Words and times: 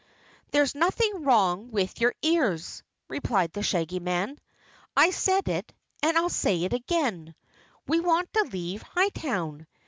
"There's 0.49 0.73
nothing 0.73 1.21
wrong 1.25 1.69
with 1.69 2.01
your 2.01 2.15
ears," 2.23 2.81
replied 3.07 3.53
the 3.53 3.61
Shaggy 3.61 3.99
Man. 3.99 4.39
"I 4.97 5.11
said 5.11 5.47
it 5.47 5.71
and 6.01 6.17
I'll 6.17 6.27
say 6.27 6.63
it 6.63 6.73
again 6.73 7.35
we 7.87 7.99
want 7.99 8.33
to 8.33 8.49
leave 8.51 8.81
Hightown! 8.81 9.67